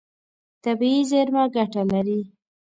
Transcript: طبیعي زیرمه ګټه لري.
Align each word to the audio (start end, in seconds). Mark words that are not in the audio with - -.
طبیعي 0.63 1.01
زیرمه 1.11 1.43
ګټه 1.55 1.83
لري. 1.91 2.19